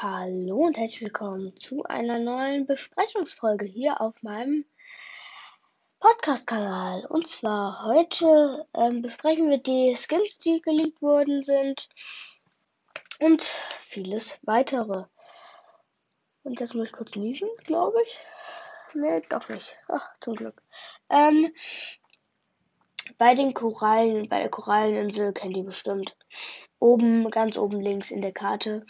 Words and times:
Hallo 0.00 0.58
und 0.58 0.76
herzlich 0.76 1.00
willkommen 1.00 1.56
zu 1.56 1.82
einer 1.82 2.20
neuen 2.20 2.66
Besprechungsfolge 2.66 3.66
hier 3.66 4.00
auf 4.00 4.22
meinem 4.22 4.64
Podcast-Kanal. 5.98 7.04
Und 7.06 7.28
zwar 7.28 7.84
heute 7.84 8.64
ähm, 8.74 9.02
besprechen 9.02 9.50
wir 9.50 9.58
die 9.58 9.96
Skins, 9.96 10.38
die 10.38 10.62
geleakt 10.62 11.02
worden 11.02 11.42
sind 11.42 11.88
und 13.18 13.42
vieles 13.42 14.38
weitere. 14.42 15.06
Und 16.44 16.60
jetzt 16.60 16.76
muss 16.76 16.86
ich 16.86 16.92
kurz 16.92 17.16
niesen, 17.16 17.48
glaube 17.64 18.00
ich. 18.04 18.20
Nee, 18.94 19.20
doch 19.30 19.48
nicht. 19.48 19.76
Ach, 19.88 20.12
zum 20.20 20.36
Glück. 20.36 20.62
Ähm, 21.10 21.52
bei 23.16 23.34
den 23.34 23.52
Korallen, 23.52 24.28
bei 24.28 24.38
der 24.42 24.48
Koralleninsel 24.48 25.32
kennt 25.32 25.56
ihr 25.56 25.64
bestimmt. 25.64 26.16
Oben, 26.78 27.28
ganz 27.32 27.58
oben 27.58 27.80
links 27.80 28.12
in 28.12 28.22
der 28.22 28.32
Karte 28.32 28.86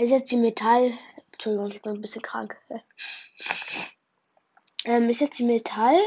ist 0.00 0.10
jetzt 0.10 0.30
die 0.30 0.36
Metall. 0.36 0.92
Entschuldigung, 1.32 1.70
ich 1.70 1.82
bin 1.82 1.92
ein 1.92 2.00
bisschen 2.00 2.22
krank. 2.22 2.56
Ähm, 4.86 5.10
ist 5.10 5.20
jetzt 5.20 5.38
die 5.38 5.44
Metall 5.44 6.00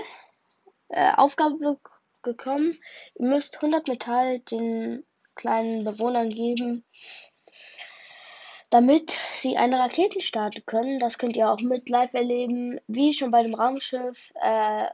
äh, 0.90 1.12
Aufgabe 1.16 1.78
gekommen. 2.24 2.76
Ihr 3.14 3.28
müsst 3.28 3.58
100 3.58 3.88
Metall 3.88 4.40
den 4.40 5.06
kleinen 5.36 5.84
Bewohnern 5.84 6.30
geben, 6.32 6.84
damit 8.72 9.18
sie 9.36 9.58
eine 9.58 9.78
Raketen 9.78 10.22
starten 10.22 10.66
können. 10.66 11.00
Das 11.00 11.20
könnt 11.20 11.38
ihr 11.38 11.52
auch 11.52 11.62
mit 11.62 11.88
live 11.88 12.16
erleben, 12.16 12.80
wie 12.88 13.14
schon 13.14 13.30
bei 13.30 13.44
dem 13.44 13.54
Raumschiff. 13.54 14.34
Äh, 14.42 14.88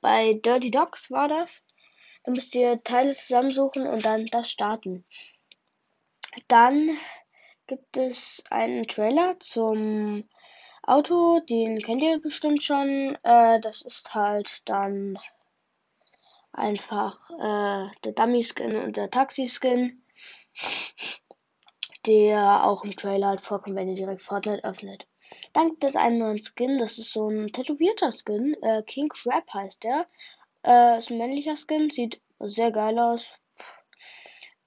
bei 0.00 0.34
Dirty 0.34 0.70
Dogs 0.70 1.10
war 1.10 1.26
das. 1.26 1.62
Da 2.22 2.32
müsst 2.32 2.54
ihr 2.54 2.82
Teile 2.84 3.12
zusammensuchen 3.12 3.86
und 3.86 4.04
dann 4.04 4.26
das 4.26 4.50
starten. 4.50 5.04
Dann 6.48 6.96
gibt 7.66 7.96
es 7.96 8.44
einen 8.50 8.86
Trailer 8.86 9.38
zum 9.40 10.28
Auto, 10.82 11.40
den 11.40 11.80
kennt 11.80 12.02
ihr 12.02 12.20
bestimmt 12.20 12.62
schon. 12.62 13.18
Äh, 13.24 13.60
das 13.60 13.82
ist 13.82 14.14
halt 14.14 14.62
dann 14.68 15.18
einfach 16.52 17.30
äh, 17.30 17.90
der 18.04 18.12
Dummy-Skin 18.12 18.76
und 18.76 18.96
der 18.96 19.10
Taxi-Skin, 19.10 20.00
der 22.06 22.64
auch 22.64 22.84
im 22.84 22.94
Trailer 22.94 23.28
halt 23.28 23.40
vorkommt, 23.40 23.74
wenn 23.74 23.88
ihr 23.88 23.96
direkt 23.96 24.22
Fortnite 24.22 24.62
öffnet. 24.62 25.06
Dann 25.52 25.70
gibt 25.70 25.82
es 25.82 25.96
einen 25.96 26.18
neuen 26.18 26.40
Skin, 26.40 26.78
das 26.78 26.98
ist 26.98 27.12
so 27.12 27.28
ein 27.28 27.48
tätowierter 27.48 28.12
Skin. 28.12 28.54
Äh, 28.62 28.84
King 28.84 29.08
Crab 29.08 29.52
heißt 29.52 29.82
der. 29.82 30.06
Äh, 30.64 30.98
ist 30.98 31.10
ein 31.10 31.18
männlicher 31.18 31.56
Skin, 31.56 31.90
sieht 31.90 32.20
sehr 32.38 32.70
geil 32.70 32.96
aus. 33.00 33.32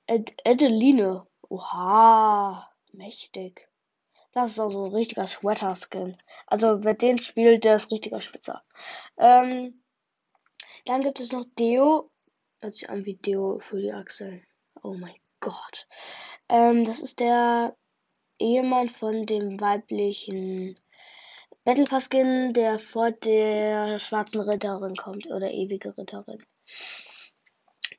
Ed 0.06 0.36
Edeline. 0.44 1.26
Oha 1.48 2.70
mächtig. 3.00 3.68
Das 4.34 4.52
ist 4.52 4.60
also 4.60 4.86
ein 4.86 4.94
richtiger 4.94 5.26
Sweater-Skin. 5.26 6.18
Also 6.46 6.84
wer 6.84 6.94
den 6.94 7.18
spielt, 7.18 7.64
der 7.64 7.78
ist 7.78 7.92
richtiger 7.92 8.22
Spitzer. 8.22 8.64
Ähm, 9.18 9.82
dann 10.86 11.02
gibt 11.02 11.20
es 11.20 11.32
noch 11.32 11.46
Deo. 11.58 12.12
Hört 12.60 12.76
sich 12.76 12.90
an 12.90 13.06
wie 13.06 13.16
Deo 13.16 13.58
für 13.60 13.82
die 13.82 13.94
Achseln. 13.94 14.46
Oh 14.84 14.94
mein 14.94 15.16
Gott. 15.40 15.88
Ähm, 16.50 16.84
das 16.84 17.00
ist 17.00 17.20
der 17.20 17.76
Ehemann 18.38 18.90
von 18.90 19.26
dem 19.26 19.60
weiblichen 19.60 20.76
Battle 21.64 21.86
Pass 21.86 22.06
Skin, 22.06 22.54
der 22.54 22.78
vor 22.80 23.12
der 23.12 23.98
schwarzen 23.98 24.42
Ritterin 24.42 24.96
kommt. 24.96 25.28
Oder 25.28 25.52
ewige 25.52 25.98
Ritterin. 25.98 26.46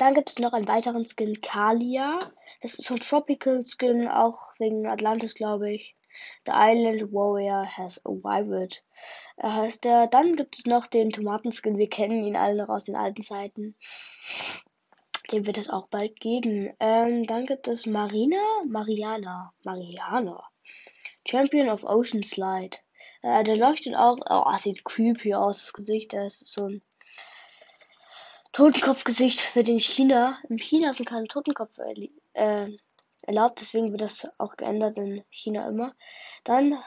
Dann 0.00 0.14
gibt 0.14 0.30
es 0.30 0.38
noch 0.38 0.54
einen 0.54 0.66
weiteren 0.66 1.04
Skin, 1.04 1.40
Kalia. 1.42 2.18
Das 2.62 2.72
ist 2.72 2.86
so 2.86 2.94
ein 2.94 3.00
Tropical 3.00 3.62
Skin, 3.62 4.08
auch 4.08 4.54
wegen 4.58 4.88
Atlantis, 4.88 5.34
glaube 5.34 5.74
ich. 5.74 5.94
The 6.46 6.52
Island 6.54 7.12
Warrior 7.12 7.66
has 7.66 8.00
arrived. 8.06 8.82
Er 9.36 9.56
heißt 9.56 9.84
der. 9.84 10.06
Dann 10.06 10.36
gibt 10.36 10.56
es 10.56 10.64
noch 10.64 10.86
den 10.86 11.10
Tomatenskin. 11.10 11.76
Wir 11.76 11.90
kennen 11.90 12.24
ihn 12.24 12.34
alle 12.34 12.56
noch 12.56 12.70
aus 12.70 12.84
den 12.84 12.96
alten 12.96 13.22
Zeiten. 13.22 13.74
Den 15.32 15.46
wird 15.46 15.58
es 15.58 15.68
auch 15.68 15.88
bald 15.88 16.18
geben. 16.18 16.72
Ähm, 16.80 17.24
dann 17.24 17.44
gibt 17.44 17.68
es 17.68 17.84
Marina, 17.84 18.40
Mariana, 18.66 19.52
Mariana. 19.64 20.42
Champion 21.28 21.68
of 21.68 21.84
Ocean 21.84 22.22
Slide. 22.22 22.78
Äh, 23.20 23.44
der 23.44 23.56
leuchtet 23.56 23.96
auch. 23.96 24.16
Oh, 24.30 24.50
sieht 24.56 24.82
creepy 24.82 25.34
aus, 25.34 25.58
das 25.58 25.72
Gesicht. 25.74 26.12
Der 26.12 26.24
ist 26.24 26.50
so 26.50 26.68
ein 26.68 26.82
Totenkopfgesicht 28.52 29.54
wird 29.54 29.68
in 29.68 29.80
China. 29.80 30.38
In 30.48 30.58
China 30.58 30.92
sind 30.92 31.06
keine 31.06 31.28
Totenkopf 31.28 31.78
äh, 32.32 32.68
erlaubt, 33.22 33.60
deswegen 33.60 33.92
wird 33.92 34.00
das 34.00 34.28
auch 34.38 34.56
geändert 34.56 34.96
in 34.96 35.24
China 35.30 35.68
immer. 35.68 35.94
Dann 36.44 36.78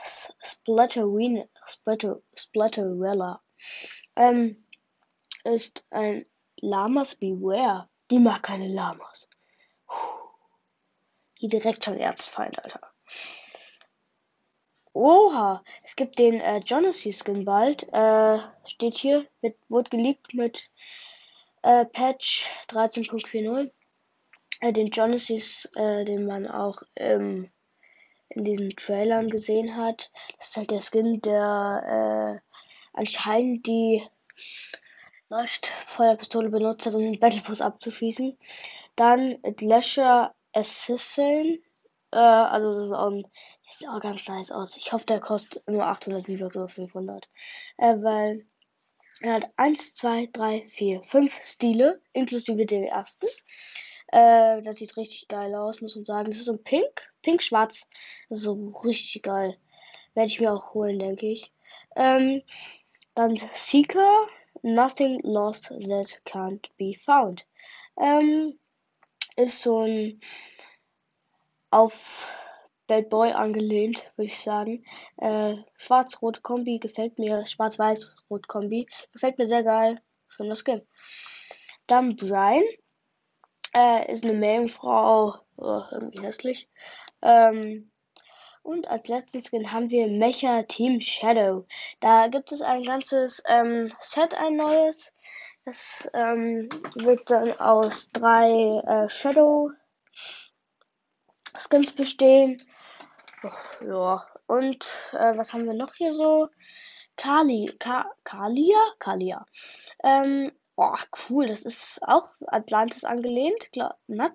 Splatterina, 0.41 1.46
Splatter, 1.66 2.22
Splatterella. 2.35 3.41
Ähm, 4.16 4.66
ist 5.44 5.85
ein 5.90 6.25
Lamas 6.59 7.16
Beware. 7.16 7.90
Die 8.12 8.19
mag 8.19 8.44
keine 8.44 8.68
Lamas. 8.68 9.29
Puh. 9.88 9.96
Die 11.41 11.47
direkt 11.47 11.84
schon 11.84 11.97
Erzfeind, 11.97 12.63
Alter. 12.63 12.81
Oha, 14.94 15.63
es 15.84 15.96
gibt 15.96 16.19
den 16.19 16.40
äh, 16.40 16.59
Jonassy 16.59 17.12
Skin 17.12 17.46
bald. 17.46 17.91
Äh, 17.91 18.40
steht 18.66 18.96
hier, 18.96 19.28
wird, 19.41 19.57
wurde 19.68 19.90
geleakt 19.90 20.34
mit 20.34 20.69
äh, 21.63 21.85
Patch 21.85 22.51
13.40. 22.69 23.72
Äh, 24.62 24.72
den 24.72 24.90
Genesis, 24.90 25.69
äh, 25.75 26.06
den 26.06 26.25
man 26.25 26.47
auch 26.47 26.84
ähm, 26.96 27.51
in 28.29 28.44
diesen 28.44 28.69
Trailern 28.69 29.29
gesehen 29.29 29.75
hat. 29.75 30.12
Das 30.38 30.50
ist 30.50 30.57
halt 30.57 30.72
der 30.72 30.81
Skin, 30.81 31.22
der 31.22 32.41
äh, 32.41 32.57
anscheinend 32.94 33.66
die 33.68 34.03
Leuchtfeuerpistole 35.29 36.50
benutzt 36.50 36.85
hat, 36.85 36.94
um 36.94 37.02
den 37.02 37.19
Battlepass 37.19 37.62
abzuschießen. 37.62 38.38
Dann 38.96 39.40
Lasher 39.59 40.34
Assassin. 40.53 41.63
Äh, 42.12 42.18
also 42.18 42.75
das 42.75 42.88
ist 42.88 42.94
auch, 42.94 43.12
ein, 43.12 43.25
sieht 43.69 43.90
auch 43.90 44.00
ganz 44.00 44.28
nice 44.28 44.52
aus. 44.52 44.78
Ich 44.78 44.94
hoffe, 44.94 45.06
der 45.06 45.19
kostet 45.19 45.68
nur 45.68 45.85
800 45.85 46.25
V-Bucks 46.25 46.56
oder 46.56 46.68
500. 46.68 47.28
Äh, 47.78 47.96
weil 48.02 48.46
er 49.22 49.34
hat 49.34 49.51
1, 49.57 49.96
2, 49.96 50.29
3, 50.31 50.68
4, 50.69 51.03
5 51.03 51.44
Stile, 51.44 52.01
inklusive 52.13 52.66
den 52.66 52.84
ersten. 52.84 53.28
Äh, 54.07 54.62
das 54.62 54.78
sieht 54.78 54.96
richtig 54.97 55.28
geil 55.28 55.56
aus, 55.56 55.81
muss 55.81 55.96
man 55.96 56.06
sagen. 56.06 56.29
Das 56.29 56.38
ist 56.38 56.46
so 56.46 56.53
ein 56.53 56.63
Pink, 56.63 57.12
Pink-Schwarz. 57.22 57.88
So 58.29 58.53
richtig 58.84 59.23
geil. 59.23 59.57
Werde 60.13 60.28
ich 60.28 60.40
mir 60.40 60.53
auch 60.53 60.73
holen, 60.73 61.00
denke 61.00 61.28
ich. 61.28 61.52
Ähm, 61.96 62.44
dann 63.16 63.35
Seeker, 63.53 64.28
Nothing 64.62 65.19
Lost 65.23 65.69
That 65.69 66.22
Can't 66.25 66.69
Be 66.78 66.94
Found. 67.06 67.47
Ähm, 67.97 68.59
ist 69.35 69.62
so 69.62 69.79
ein 69.79 70.19
auf 71.72 72.42
Bad 72.88 73.09
Boy 73.09 73.31
angelehnt, 73.31 74.11
würde 74.16 74.31
ich 74.31 74.39
sagen. 74.39 74.83
Äh, 75.17 75.55
Schwarz-Rot 75.77 76.44
Kombi 76.44 76.79
gefällt 76.79 77.19
mir. 77.19 77.45
Schwarz-Weiß-Rot 77.45 78.47
Kombi 78.47 78.88
gefällt 79.11 79.38
mir 79.38 79.47
sehr 79.47 79.63
geil. 79.63 80.01
Schöner 80.27 80.55
Skin. 80.55 80.81
Dann 81.88 82.16
Brian. 82.16 82.63
Äh, 83.75 84.11
ist 84.11 84.23
eine 84.23 84.33
Meerjungfrau. 84.33 85.35
Oh, 85.57 85.81
irgendwie 85.91 86.22
hässlich. 86.22 86.69
Ähm, 87.22 87.91
und 88.63 88.88
als 88.88 89.07
letzten 89.07 89.41
Skin 89.41 89.72
haben 89.72 89.89
wir 89.89 90.07
Mecha 90.07 90.63
Team 90.63 91.01
Shadow. 91.01 91.66
Da 91.99 92.27
gibt 92.27 92.51
es 92.51 92.61
ein 92.61 92.83
ganzes 92.83 93.43
ähm, 93.47 93.91
Set, 93.99 94.33
ein 94.35 94.55
neues. 94.55 95.13
Das 95.66 96.09
ähm, 96.13 96.69
wird 96.95 97.29
dann 97.29 97.51
aus 97.59 98.09
drei 98.11 98.81
äh, 98.85 99.09
Shadow 99.09 99.72
Skins 101.58 101.91
bestehen. 101.91 102.58
Ja, 103.81 104.26
und 104.47 104.85
äh, 105.14 105.38
was 105.38 105.53
haben 105.53 105.66
wir 105.66 105.73
noch 105.73 105.94
hier 105.96 106.14
so? 106.14 106.50
Kali, 107.16 107.72
Ka, 107.79 108.11
Kalia? 108.23 108.79
Kalia. 109.00 109.46
Ähm, 110.03 110.52
oh, 110.76 110.96
cool, 111.29 111.46
das 111.46 111.64
ist 111.64 112.00
auch 112.03 112.28
Atlantis 112.47 113.03
angelehnt. 113.03 113.72
Klar, 113.72 113.97
Nach 114.08 114.32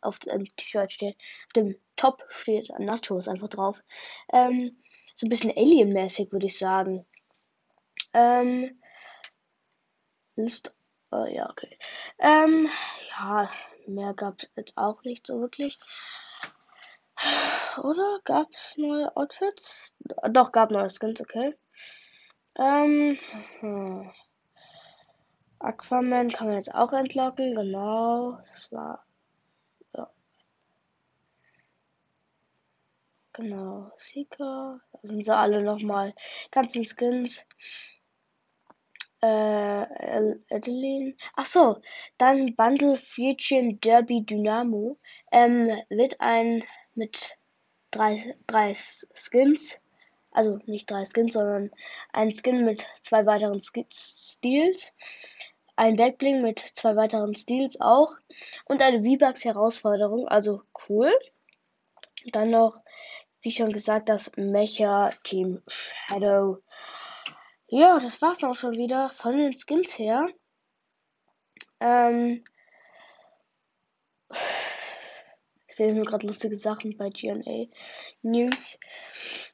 auf 0.00 0.18
dem 0.20 0.44
T-Shirt 0.56 0.92
steht, 0.92 1.16
auf 1.16 1.52
dem 1.54 1.76
Top 1.96 2.24
steht 2.28 2.70
Nachos 2.78 3.28
einfach 3.28 3.48
drauf. 3.48 3.82
Ähm, 4.32 4.82
so 5.14 5.26
ein 5.26 5.30
bisschen 5.30 5.56
Alien-mäßig, 5.56 6.32
würde 6.32 6.46
ich 6.46 6.58
sagen. 6.58 7.04
Ähm, 8.14 8.80
ist, 10.36 10.74
äh, 11.12 11.34
ja, 11.34 11.50
okay. 11.50 11.78
Ähm, 12.18 12.68
ja, 13.10 13.50
mehr 13.86 14.14
gab 14.14 14.42
es 14.42 14.50
jetzt 14.56 14.76
auch 14.76 15.04
nicht 15.04 15.26
so 15.26 15.40
wirklich. 15.40 15.76
Oder? 17.82 18.20
Gab 18.24 18.48
es 18.52 18.76
neue 18.76 19.16
Outfits? 19.16 19.94
Doch, 20.30 20.52
gab 20.52 20.70
neue 20.70 20.88
Skins, 20.88 21.20
okay. 21.20 21.54
Ähm. 22.58 23.18
Hm. 23.60 24.10
Aquaman 25.58 26.28
kann 26.28 26.48
man 26.48 26.56
jetzt 26.56 26.74
auch 26.74 26.92
entlocken, 26.92 27.54
genau. 27.54 28.38
Das 28.50 28.72
war. 28.72 29.04
Ja. 29.94 30.10
Genau, 33.32 33.92
Seeker. 33.96 34.80
Da 34.92 34.98
sind 35.02 35.24
sie 35.24 35.34
alle 35.34 35.62
nochmal. 35.62 36.14
Ganzen 36.50 36.84
Skins. 36.84 37.46
Äh, 39.20 39.86
Adeline. 40.50 41.14
Ach 41.36 41.46
so, 41.46 41.80
dann 42.18 42.56
Bundle 42.56 42.96
Fusion 42.96 43.80
Derby 43.80 44.24
Dynamo. 44.26 44.98
Ähm, 45.30 45.68
wird 45.90 46.20
ein 46.20 46.64
mit 46.94 47.38
drei, 47.90 48.36
drei 48.46 48.74
Skins. 48.74 49.78
Also 50.30 50.58
nicht 50.64 50.90
drei 50.90 51.04
Skins, 51.04 51.34
sondern 51.34 51.70
ein 52.12 52.32
Skin 52.32 52.64
mit 52.64 52.86
zwei 53.02 53.26
weiteren 53.26 53.60
Stils. 53.60 54.94
Ein 55.76 55.96
Backbling 55.96 56.42
mit 56.42 56.58
zwei 56.58 56.96
weiteren 56.96 57.34
Stils 57.34 57.80
auch. 57.80 58.16
Und 58.64 58.82
eine 58.82 59.02
V-Bucks 59.02 59.44
Herausforderung. 59.44 60.28
Also 60.28 60.62
cool. 60.88 61.12
Dann 62.26 62.50
noch, 62.50 62.82
wie 63.42 63.50
schon 63.50 63.72
gesagt, 63.72 64.08
das 64.08 64.32
Mecha 64.36 65.10
Team 65.24 65.62
Shadow. 65.66 66.62
Ja, 67.66 67.98
das 67.98 68.20
war's 68.22 68.44
auch 68.44 68.54
schon 68.54 68.76
wieder 68.76 69.10
von 69.10 69.36
den 69.36 69.56
Skins 69.56 69.98
her. 69.98 70.28
Ähm, 71.80 72.44
ich 75.72 75.76
sehe 75.76 75.94
nur 75.94 76.04
gerade 76.04 76.26
lustige 76.26 76.54
Sachen 76.54 76.98
bei 76.98 77.08
GNA 77.08 77.66
News. 78.20 78.78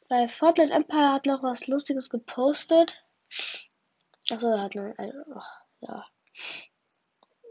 Bei 0.08 0.26
Fortnite 0.26 0.72
Empire 0.72 1.12
hat 1.12 1.26
noch 1.26 1.44
was 1.44 1.68
Lustiges 1.68 2.10
gepostet. 2.10 3.00
Achso, 4.28 4.48
er 4.48 4.62
hat 4.62 4.74
noch. 4.74 4.92
Ach, 5.36 5.62
ja. 5.78 6.06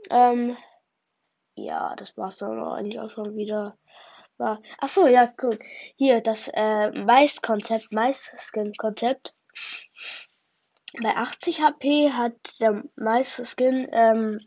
Ähm, 0.10 0.58
ja, 1.56 1.96
das 1.96 2.18
war's 2.18 2.36
dann 2.36 2.62
eigentlich 2.62 3.00
auch 3.00 3.10
schon 3.10 3.38
wieder. 3.38 3.78
War. 4.36 4.62
Achso, 4.80 5.08
ja, 5.08 5.34
cool. 5.42 5.58
Hier, 5.96 6.20
das 6.20 6.52
äh, 6.54 6.92
Mais-Konzept, 6.92 7.94
Mais-Skin-Konzept. 7.94 9.34
Bei 11.02 11.16
80 11.16 11.62
HP 11.62 12.12
hat 12.12 12.36
der 12.60 12.84
meiste 12.98 13.46
Skin 13.46 13.88
ähm, 13.94 14.42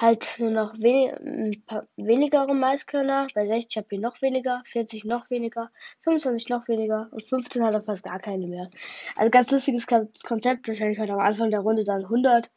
halt 0.00 0.34
nur 0.38 0.50
noch 0.50 0.74
we 0.74 1.52
wenigere 1.96 2.54
Maiskörner, 2.54 3.28
bei 3.34 3.46
60 3.46 3.76
HP 3.76 3.98
noch 3.98 4.20
weniger, 4.22 4.62
40 4.66 5.04
noch 5.04 5.30
weniger, 5.30 5.70
25 6.02 6.48
noch 6.48 6.68
weniger 6.68 7.08
und 7.10 7.22
15 7.22 7.64
hat 7.64 7.74
er 7.74 7.82
fast 7.82 8.02
gar 8.02 8.18
keine 8.18 8.46
mehr. 8.46 8.70
Also 9.16 9.30
ganz 9.30 9.50
lustiges 9.50 9.86
Konzept, 9.86 10.68
wahrscheinlich 10.68 10.98
halt 10.98 11.10
am 11.10 11.20
Anfang 11.20 11.50
der 11.50 11.60
Runde 11.60 11.84
dann 11.84 12.04
100, 12.04 12.50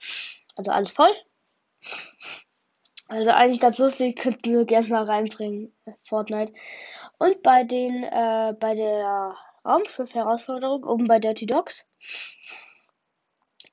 also 0.57 0.71
alles 0.71 0.91
voll. 0.91 1.13
Also 3.07 3.29
eigentlich 3.31 3.59
ganz 3.59 3.77
lustig, 3.77 4.17
könnten 4.17 4.51
wir 4.51 4.65
gerne 4.65 4.87
mal 4.87 5.03
reinbringen, 5.03 5.71
Fortnite. 6.03 6.53
Und 7.19 7.43
bei 7.43 7.63
den, 7.63 8.03
äh, 8.03 8.55
bei 8.59 8.73
der 8.73 9.35
Raumschiff-Herausforderung 9.63 10.83
oben 10.83 11.07
bei 11.07 11.19
Dirty 11.19 11.45
Dogs 11.45 11.87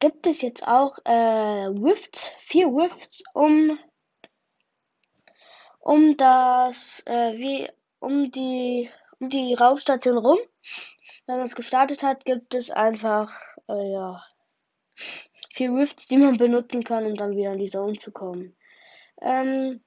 gibt 0.02 0.26
es 0.26 0.42
jetzt 0.42 0.66
auch 0.66 0.98
äh, 1.04 1.66
Rifts, 1.66 2.32
vier 2.38 2.66
Rifts 2.66 3.22
um 3.34 3.78
um 5.78 6.16
das 6.16 7.04
äh, 7.06 7.38
wie 7.38 7.70
um 8.00 8.32
die 8.32 8.90
um 9.20 9.28
die 9.28 9.54
Raumstation 9.54 10.18
rum. 10.18 10.38
Wenn 11.26 11.36
man 11.36 11.44
es 11.44 11.54
gestartet 11.54 12.02
hat, 12.02 12.24
gibt 12.24 12.52
es 12.52 12.72
einfach 12.72 13.30
äh, 13.68 13.92
ja 13.92 14.24
vier 14.96 15.72
Rifts, 15.72 16.08
die 16.08 16.16
man 16.16 16.36
benutzen 16.36 16.82
kann, 16.82 17.06
um 17.06 17.14
dann 17.14 17.36
wieder 17.36 17.52
in 17.52 17.60
die 17.60 17.70
Zone 17.70 17.92
zu 17.92 18.10
kommen. 18.10 18.56
Ähm, 19.20 19.84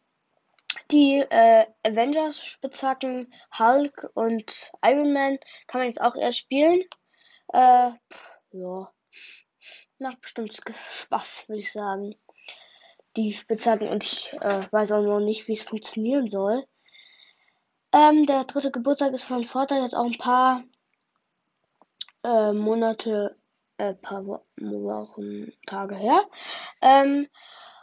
die 0.91 1.25
äh, 1.29 1.65
Avengers 1.83 2.41
Spitzhacken, 2.41 3.33
Hulk 3.59 4.09
und 4.13 4.71
Iron 4.81 5.11
Man 5.11 5.39
kann 5.67 5.81
man 5.81 5.89
jetzt 5.89 5.99
auch 5.99 6.15
erst 6.15 6.37
spielen. 6.37 6.85
Äh, 7.51 7.91
ja 8.53 8.95
macht 9.99 10.21
bestimmt 10.21 10.55
Spaß, 10.89 11.47
würde 11.47 11.59
ich 11.59 11.71
sagen. 11.71 12.15
Die 13.15 13.33
Spitzhacken 13.33 13.87
und 13.87 14.03
ich 14.03 14.33
äh, 14.41 14.71
weiß 14.71 14.91
auch 14.91 15.01
noch 15.01 15.19
nicht, 15.19 15.47
wie 15.47 15.53
es 15.53 15.63
funktionieren 15.63 16.27
soll. 16.27 16.65
Ähm, 17.93 18.25
der 18.25 18.43
dritte 18.43 18.71
Geburtstag 18.71 19.13
ist 19.13 19.23
von 19.23 19.45
Fortnite 19.45 19.83
jetzt 19.83 19.95
auch 19.95 20.05
ein 20.05 20.17
paar 20.17 20.63
äh, 22.25 22.51
Monate, 22.51 23.37
äh, 23.77 23.93
paar 23.93 24.25
Wochen, 24.25 25.53
Tage 25.65 25.95
her. 25.95 26.25
Ähm, 26.81 27.27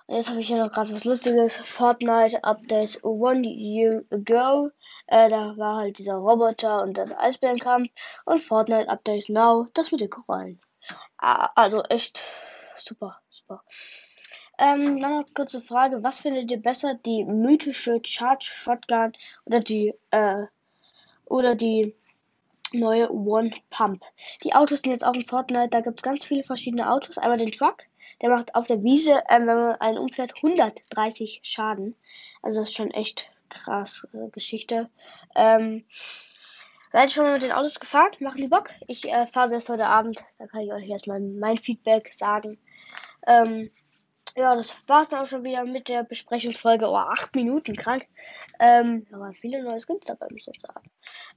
jetzt 0.09 0.29
habe 0.29 0.41
ich 0.41 0.49
hier 0.49 0.63
noch 0.63 0.71
gerade 0.71 0.93
was 0.93 1.05
Lustiges. 1.05 1.57
Fortnite 1.57 2.45
Updates 2.45 3.03
One 3.03 3.49
Year 3.49 4.05
Ago. 4.11 4.69
Äh, 5.07 5.31
da 5.31 5.57
war 5.57 5.77
halt 5.77 5.97
dieser 5.97 6.17
Roboter 6.17 6.83
und 6.83 6.99
der 6.99 7.19
Eisbärenkampf. 7.19 7.91
Und 8.27 8.41
Fortnite 8.41 8.91
Updates 8.91 9.31
Now. 9.31 9.69
Das 9.73 9.93
mit 9.93 10.03
den 10.03 10.11
Korallen. 10.11 10.61
Also 11.17 11.83
echt 11.85 12.21
super, 12.77 13.21
super. 13.29 13.63
Ähm, 14.59 14.97
noch 14.97 15.25
kurze 15.35 15.61
Frage, 15.61 16.03
was 16.03 16.21
findet 16.21 16.51
ihr 16.51 16.61
besser, 16.61 16.95
die 16.95 17.25
mythische 17.25 18.01
Charge 18.05 18.45
Shotgun 18.45 19.13
oder 19.45 19.61
die, 19.61 19.95
äh, 20.11 20.45
oder 21.25 21.55
die 21.55 21.95
neue 22.73 23.11
One 23.11 23.51
Pump? 23.71 24.05
Die 24.45 24.55
Autos 24.55 24.83
sind 24.83 24.93
jetzt 24.93 25.05
auch 25.05 25.15
in 25.15 25.25
Fortnite, 25.25 25.71
da 25.71 25.81
gibt 25.81 26.01
es 26.01 26.03
ganz 26.03 26.25
viele 26.25 26.43
verschiedene 26.43 26.91
Autos. 26.91 27.19
Einmal 27.19 27.39
den 27.39 27.53
Truck, 27.53 27.79
der 28.21 28.31
macht 28.31 28.55
auf 28.55 28.67
der 28.67 28.83
Wiese, 28.83 29.23
äh, 29.29 29.39
wenn 29.39 29.47
man 29.47 29.81
einen 29.81 29.99
umfährt, 29.99 30.35
130 30.37 31.41
Schaden. 31.43 31.97
Also 32.43 32.59
das 32.61 32.69
ist 32.69 32.77
schon 32.77 32.91
echt 32.91 33.31
krass 33.49 34.07
äh, 34.13 34.29
Geschichte. 34.31 34.91
Ähm, 35.35 35.85
Seid 36.93 37.11
schon 37.11 37.25
mal 37.25 37.33
mit 37.33 37.43
den 37.43 37.53
Autos 37.53 37.81
gefahren? 37.81 38.13
Machen 38.21 38.43
die 38.43 38.49
Bock? 38.49 38.71
Ich 38.87 39.11
äh, 39.11 39.27
fahre 39.27 39.55
erst 39.55 39.71
heute 39.71 39.87
Abend. 39.87 40.23
Da 40.39 40.47
kann 40.47 40.61
ich 40.61 40.73
euch 40.73 40.89
erstmal 40.89 41.21
mein 41.21 41.57
Feedback 41.57 42.13
sagen. 42.13 42.59
Ähm, 43.27 43.71
ja, 44.37 44.55
das 44.55 44.77
war's 44.87 45.09
dann 45.09 45.23
auch 45.23 45.27
schon 45.27 45.43
wieder 45.43 45.65
mit 45.65 45.89
der 45.89 46.05
Besprechungsfolge. 46.05 46.87
Oh, 46.87 46.97
acht 46.97 47.35
Minuten, 47.35 47.77
krank. 47.77 48.07
Ähm, 48.61 49.07
waren 49.11 49.33
viele 49.33 49.63
neue 49.63 49.81
Skins 49.81 50.07
dabei, 50.07 50.27
muss 50.31 50.49
ich 50.49 50.61
sagen. 50.61 50.91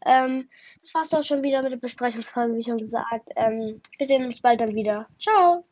Ähm, 0.06 0.50
das 0.82 0.94
war's 0.94 1.10
dann 1.10 1.22
auch 1.22 1.26
schon 1.26 1.44
wieder 1.44 1.62
mit 1.62 1.72
der 1.72 1.78
Besprechungsfolge, 1.78 2.56
wie 2.56 2.64
schon 2.64 2.78
gesagt. 2.78 3.30
Ähm, 3.38 3.82
wir 3.98 4.08
sehen 4.08 4.26
uns 4.26 4.42
bald 4.42 4.60
dann 4.60 4.76
wieder. 4.76 5.08
Ciao! 5.20 5.66